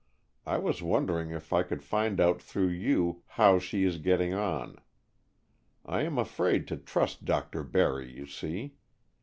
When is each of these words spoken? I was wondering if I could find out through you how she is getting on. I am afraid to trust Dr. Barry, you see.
I 0.47 0.57
was 0.57 0.81
wondering 0.81 1.29
if 1.29 1.53
I 1.53 1.61
could 1.61 1.83
find 1.83 2.19
out 2.19 2.41
through 2.41 2.69
you 2.69 3.21
how 3.37 3.59
she 3.59 3.83
is 3.83 3.99
getting 3.99 4.33
on. 4.33 4.81
I 5.85 6.01
am 6.01 6.17
afraid 6.17 6.67
to 6.69 6.77
trust 6.77 7.23
Dr. 7.23 7.61
Barry, 7.61 8.11
you 8.11 8.25
see. 8.25 8.73